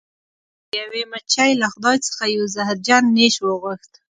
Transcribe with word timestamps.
یوې 0.77 1.03
مچۍ 1.11 1.51
له 1.61 1.67
خدای 1.73 1.97
څخه 2.07 2.23
یو 2.35 2.43
زهرجن 2.55 3.03
نیش 3.17 3.35
وغوښت. 3.41 3.91